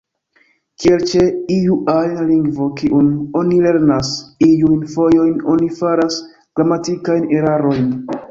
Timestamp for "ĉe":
1.09-1.23